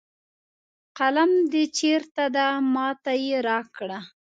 قلم 0.97 1.31
د 1.53 1.55
چېرته 1.79 2.23
ده 2.35 2.47
ما 2.73 2.89
ته 3.03 3.11
یې 3.25 3.37
راکړه 3.49 3.99